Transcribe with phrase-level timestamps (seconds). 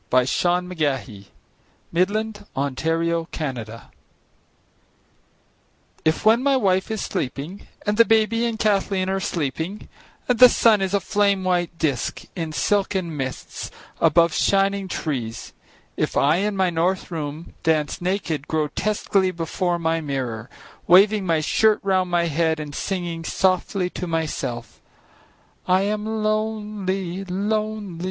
[0.11, 1.25] William Carlos
[1.93, 3.79] Williams Danse Russe
[6.03, 9.87] IF when my wife is sleeping and the baby and Kathleen are sleeping
[10.27, 13.69] and the sun is a flame white disc in silken mists
[13.99, 15.53] above shining trees,
[15.95, 20.49] if I in my north room dance naked, grotesquely before my mirror
[20.87, 24.81] waving my shirt round my head and singing softly to myself:
[25.67, 27.99] "I am lonely, lonely.